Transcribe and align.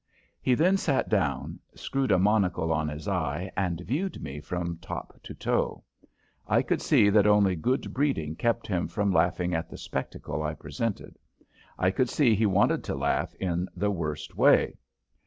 He 0.41 0.55
then 0.55 0.77
sat 0.77 1.09
down, 1.09 1.59
screwed 1.75 2.11
a 2.11 2.17
monocle 2.17 2.73
on 2.73 2.87
his 2.89 3.07
eye, 3.07 3.51
and 3.55 3.81
viewed 3.81 4.19
me 4.19 4.39
from 4.39 4.79
top 4.79 5.21
to 5.21 5.35
toe. 5.35 5.83
I 6.47 6.63
could 6.63 6.81
see 6.81 7.11
that 7.11 7.27
only 7.27 7.55
good 7.55 7.93
breeding 7.93 8.35
kept 8.35 8.65
him 8.65 8.87
from 8.87 9.13
laughing 9.13 9.53
at 9.53 9.69
the 9.69 9.77
spectacle 9.77 10.41
I 10.41 10.55
presented. 10.55 11.19
I 11.77 11.91
could 11.91 12.09
see 12.09 12.33
he 12.33 12.47
wanted 12.47 12.83
to 12.85 12.95
laugh 12.95 13.35
in 13.35 13.69
the 13.75 13.91
worst 13.91 14.35
way. 14.35 14.77